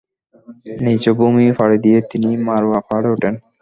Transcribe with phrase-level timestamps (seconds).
[0.83, 3.33] নীচু ভূমি পাড়ি দিয়ে তিনি মারওয়া পাহাড়ে ওঠেন।